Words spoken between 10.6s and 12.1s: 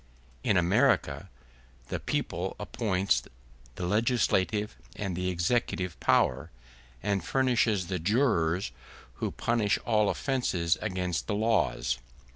against the laws.